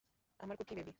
[0.39, 0.89] আমার কুট্টি বেবি।